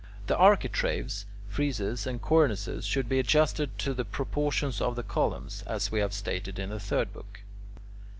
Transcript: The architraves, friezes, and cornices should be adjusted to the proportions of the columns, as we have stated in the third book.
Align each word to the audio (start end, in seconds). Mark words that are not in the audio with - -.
The 0.25 0.35
architraves, 0.35 1.27
friezes, 1.47 2.07
and 2.07 2.19
cornices 2.19 2.87
should 2.87 3.07
be 3.07 3.19
adjusted 3.19 3.77
to 3.77 3.93
the 3.93 4.03
proportions 4.03 4.81
of 4.81 4.95
the 4.95 5.03
columns, 5.03 5.63
as 5.67 5.91
we 5.91 5.99
have 5.99 6.11
stated 6.11 6.57
in 6.57 6.71
the 6.71 6.79
third 6.79 7.13
book. 7.13 7.41